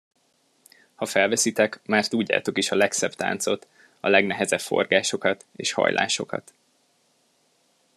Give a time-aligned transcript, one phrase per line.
[0.95, 3.67] Ha felveszitek, már tudjátok is a legszebb táncot,
[3.99, 6.53] a legnehezebb forgásokat és hajlásokat.